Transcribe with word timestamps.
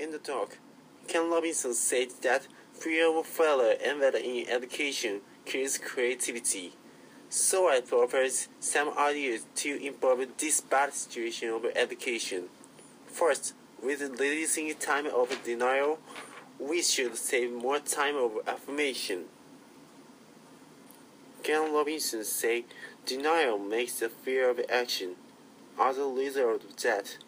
In 0.00 0.12
the 0.12 0.18
talk, 0.18 0.56
Ken 1.08 1.28
Robinson 1.30 1.74
said 1.74 2.08
that 2.22 2.48
fear 2.72 3.14
of 3.14 3.26
failure 3.26 3.76
embedded 3.86 4.24
in 4.24 4.48
education 4.48 5.20
kills 5.44 5.76
creativity. 5.76 6.72
So 7.28 7.68
I 7.68 7.82
propose 7.82 8.48
some 8.60 8.96
ideas 8.96 9.44
to 9.56 9.86
improve 9.86 10.26
this 10.38 10.62
bad 10.62 10.94
situation 10.94 11.50
of 11.50 11.66
education. 11.76 12.44
First, 13.08 13.52
with 13.82 14.00
reducing 14.00 14.74
time 14.76 15.04
of 15.04 15.38
denial, 15.44 15.98
we 16.58 16.80
should 16.80 17.14
save 17.18 17.52
more 17.52 17.78
time 17.78 18.16
of 18.16 18.38
affirmation. 18.48 19.24
Ken 21.42 21.74
Robinson 21.74 22.24
said 22.24 22.64
denial 23.04 23.58
makes 23.58 23.98
the 23.98 24.08
fear 24.08 24.48
of 24.48 24.62
action. 24.70 25.16
As 25.78 25.98
a 25.98 26.06
result 26.06 26.64
of 26.64 26.74
that, 26.78 27.18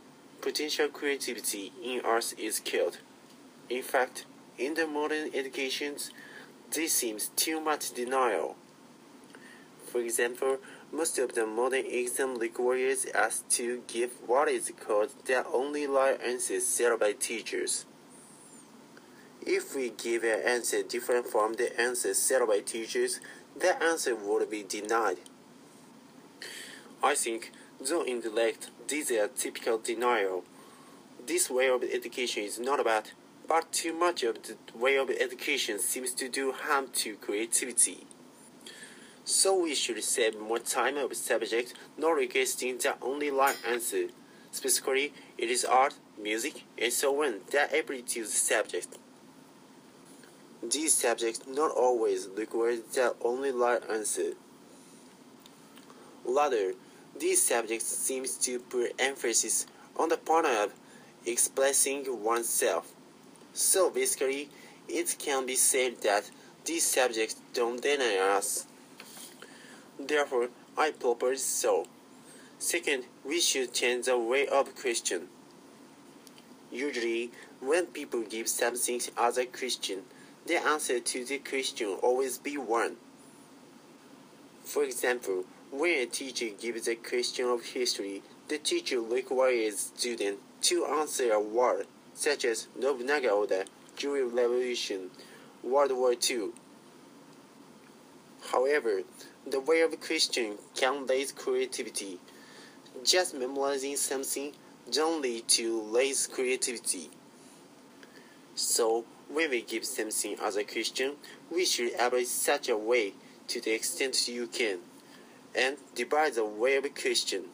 potential 0.43 0.89
creativity 0.89 1.73
in 1.83 2.05
us 2.05 2.35
is 2.35 2.61
killed. 2.61 2.99
In 3.71 3.83
fact, 3.83 4.27
in 4.59 4.75
the 4.75 4.87
modern 4.87 5.31
educations, 5.33 6.11
this 6.71 6.93
seems 6.93 7.31
too 7.37 7.61
much 7.61 7.93
denial. 7.93 8.57
For 9.87 10.01
example, 10.01 10.59
most 10.91 11.19
of 11.19 11.35
the 11.35 11.47
modern 11.47 11.87
exam 11.87 12.39
requires 12.39 13.07
us 13.07 13.45
to 13.51 13.83
give 13.87 14.11
what 14.27 14.49
is 14.49 14.73
called 14.79 15.15
the 15.25 15.47
only 15.47 15.87
right 15.87 16.21
answer 16.21 16.61
set 16.61 16.99
by 16.99 17.13
teachers. 17.13 17.87
If 19.41 19.75
we 19.75 19.91
give 19.91 20.23
an 20.25 20.41
answer 20.45 20.83
different 20.83 21.27
from 21.27 21.55
the 21.55 21.79
answer 21.81 22.15
set 22.15 22.47
by 22.47 22.61
teachers, 22.61 23.21
the 23.59 23.83
answer 23.83 24.15
would 24.15 24.51
be 24.51 24.63
denied. 24.63 25.19
I 27.03 27.15
think, 27.15 27.53
though 27.85 28.05
this 28.05 29.11
is 29.11 29.19
a 29.19 29.29
typical 29.29 29.79
denial. 29.79 30.45
This 31.27 31.51
way 31.51 31.69
of 31.69 31.83
education 31.83 32.45
is 32.45 32.59
not 32.59 32.85
bad, 32.85 33.11
but 33.49 33.73
too 33.73 33.93
much 33.93 34.23
of 34.23 34.43
the 34.43 34.57
way 34.77 34.97
of 34.97 35.11
education 35.11 35.79
seems 35.79 36.13
to 36.15 36.29
do 36.29 36.53
harm 36.53 36.89
to 36.95 37.17
creativity. 37.17 38.07
So 39.25 39.63
we 39.63 39.75
should 39.75 40.03
save 40.03 40.39
more 40.39 40.59
time 40.59 40.97
of 40.97 41.15
subject, 41.15 41.75
not 41.97 42.11
requesting 42.11 42.79
the 42.79 42.95
only 43.01 43.31
right 43.31 43.57
answer. 43.69 44.09
Specifically, 44.51 45.13
it 45.39 45.49
is 45.49 45.65
art, 45.65 45.95
music, 46.21 46.65
and 46.77 46.93
so 46.93 47.23
on 47.23 47.41
that 47.53 47.73
ability 47.73 48.03
to 48.03 48.23
the 48.25 48.29
subject. 48.29 48.99
These 50.63 50.95
subjects 50.95 51.41
not 51.47 51.71
always 51.71 52.29
require 52.37 52.77
the 52.77 53.15
only 53.23 53.51
right 53.51 53.83
answer. 53.91 54.33
Rather, 56.25 56.75
these 57.19 57.43
subjects 57.43 57.87
seem 57.87 58.25
to 58.41 58.59
put 58.59 58.95
emphasis 58.99 59.67
on 59.97 60.09
the 60.09 60.17
point 60.17 60.47
of 60.47 60.73
expressing 61.27 62.05
oneself. 62.23 62.93
So 63.53 63.91
basically, 63.91 64.49
it 64.89 65.17
can 65.19 65.47
be 65.47 65.57
said 65.57 66.01
that 66.03 66.31
these 66.65 66.87
subjects 66.87 67.37
don't 67.53 67.83
deny 67.83 68.17
us. 68.17 68.67
Therefore, 69.99 70.49
I 70.77 70.91
propose 70.91 71.43
so. 71.43 71.87
Second, 72.59 73.05
we 73.25 73.41
should 73.41 73.75
change 73.75 74.07
the 74.07 74.19
way 74.19 74.47
of 74.47 74.75
question. 74.75 75.29
Usually, 76.71 77.31
when 77.61 77.87
people 77.87 78.23
give 78.23 78.49
something 78.49 79.01
as 79.19 79.37
a 79.37 79.45
question, 79.45 80.03
the 80.47 80.57
answer 80.57 80.99
to 80.99 81.25
the 81.25 81.39
question 81.39 81.97
always 82.03 82.39
be 82.39 82.57
one. 82.57 82.97
For 84.65 84.83
example, 84.83 85.45
when 85.73 86.01
a 86.01 86.07
teacher 86.07 86.49
gives 86.61 86.87
a 86.87 86.95
question 86.95 87.47
of 87.47 87.65
history, 87.65 88.23
the 88.49 88.59
teacher 88.59 89.01
requires 89.01 89.91
students 89.97 90.43
to 90.61 90.85
answer 90.85 91.33
a 91.33 91.41
word, 91.41 91.87
such 92.13 92.45
as 92.45 92.69
Nobunaga 92.79 93.31
Oda, 93.31 93.65
Jury 93.97 94.23
Revolution, 94.23 95.11
World 95.63 95.93
War 95.93 96.13
II. 96.13 96.51
However, 98.53 99.01
the 99.47 99.61
way 99.61 99.81
of 99.81 99.99
question 99.99 100.59
can 100.77 101.07
raise 101.07 101.33
creativity. 101.33 102.21
Just 103.03 103.35
memorizing 103.35 103.97
something 103.97 104.53
don't 104.91 105.23
lead 105.23 105.49
to 105.49 105.81
raise 105.91 106.27
creativity. 106.27 107.09
So, 108.55 109.07
when 109.31 109.49
we 109.49 109.63
give 109.63 109.87
something 109.87 110.37
as 110.45 110.57
a 110.57 110.65
question, 110.65 111.15
we 111.51 111.65
should 111.65 111.95
elaborate 111.95 112.29
such 112.29 112.69
a 112.69 112.77
way 112.77 113.15
to 113.49 113.61
the 113.61 113.73
extent 113.73 114.29
you 114.29 114.47
can, 114.47 114.79
and 115.55 115.77
divide 115.95 116.35
the 116.35 116.45
way 116.45 116.77
of 116.77 116.85
question. 116.95 117.45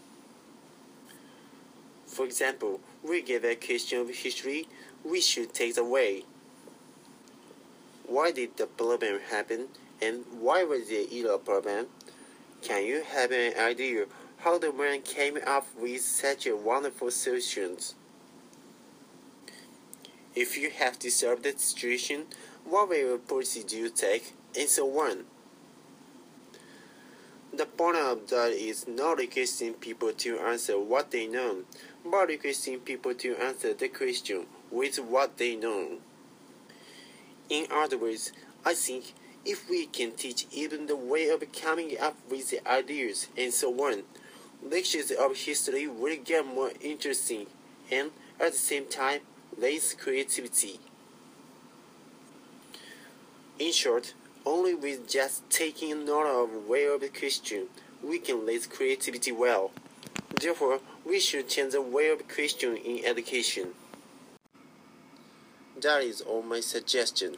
For 2.06 2.24
example, 2.24 2.80
we 3.02 3.22
give 3.22 3.44
a 3.44 3.54
question 3.54 4.00
of 4.00 4.08
history, 4.10 4.66
we 5.04 5.20
should 5.20 5.52
take 5.52 5.74
the 5.74 5.84
way. 5.84 6.24
Why 8.06 8.30
did 8.30 8.56
the 8.56 8.66
problem 8.66 9.20
happen, 9.30 9.68
and 10.00 10.24
why 10.40 10.64
was 10.64 10.88
there 10.88 11.06
a 11.34 11.38
problem? 11.38 11.86
Can 12.62 12.84
you 12.84 13.02
have 13.02 13.30
an 13.30 13.54
idea 13.58 14.06
how 14.38 14.58
the 14.58 14.72
man 14.72 15.02
came 15.02 15.38
up 15.46 15.66
with 15.78 16.00
such 16.00 16.46
a 16.46 16.56
wonderful 16.56 17.10
solutions? 17.10 17.94
If 20.34 20.56
you 20.56 20.70
have 20.70 20.98
solve 21.10 21.42
that 21.42 21.60
situation, 21.60 22.26
what 22.64 22.88
will 22.88 23.18
do 23.62 23.76
you 23.76 23.90
take, 23.90 24.34
and 24.58 24.68
so 24.68 24.88
on. 25.00 25.24
The 27.52 27.66
point 27.66 27.96
of 27.96 28.28
that 28.28 28.52
is 28.52 28.86
not 28.86 29.18
requesting 29.18 29.74
people 29.74 30.12
to 30.12 30.38
answer 30.38 30.78
what 30.78 31.10
they 31.10 31.26
know, 31.26 31.64
but 32.04 32.28
requesting 32.28 32.80
people 32.80 33.14
to 33.14 33.36
answer 33.36 33.72
the 33.72 33.88
question 33.88 34.46
with 34.70 34.98
what 34.98 35.38
they 35.38 35.56
know. 35.56 35.98
In 37.48 37.66
other 37.70 37.96
words, 37.96 38.32
I 38.64 38.74
think 38.74 39.14
if 39.44 39.68
we 39.70 39.86
can 39.86 40.12
teach 40.12 40.46
even 40.52 40.86
the 40.86 40.96
way 40.96 41.30
of 41.30 41.42
coming 41.52 41.98
up 41.98 42.16
with 42.30 42.50
the 42.50 42.66
ideas 42.68 43.28
and 43.36 43.52
so 43.52 43.72
on, 43.80 44.02
lectures 44.62 45.10
of 45.10 45.34
history 45.34 45.86
will 45.86 46.16
get 46.22 46.46
more 46.46 46.72
interesting 46.82 47.46
and 47.90 48.10
at 48.38 48.52
the 48.52 48.58
same 48.58 48.86
time 48.86 49.20
raise 49.56 49.94
creativity. 49.94 50.78
In 53.58 53.72
short, 53.72 54.12
only 54.48 54.74
with 54.74 55.06
just 55.06 55.48
taking 55.50 56.06
note 56.06 56.26
of 56.26 56.66
way 56.66 56.86
of 56.86 57.02
the 57.02 57.08
question, 57.08 57.66
we 58.02 58.18
can 58.18 58.46
raise 58.46 58.66
creativity 58.66 59.30
well. 59.30 59.70
Therefore, 60.40 60.80
we 61.04 61.20
should 61.20 61.50
change 61.50 61.72
the 61.72 61.82
way 61.82 62.08
of 62.08 62.26
question 62.26 62.74
in 62.78 63.04
education. 63.04 63.74
That 65.78 66.02
is 66.02 66.22
all 66.22 66.42
my 66.42 66.60
suggestion. 66.60 67.36